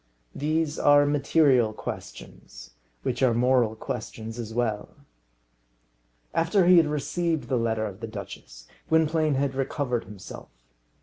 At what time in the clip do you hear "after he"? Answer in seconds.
6.33-6.77